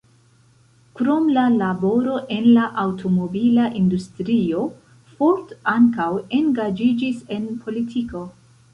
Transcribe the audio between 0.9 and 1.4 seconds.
Krom